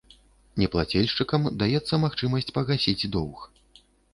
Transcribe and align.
Неплацельшчыкам 0.61 1.45
даецца 1.63 2.01
магчымасць 2.07 2.53
пагасіць 2.59 3.09
доўг. 3.19 3.39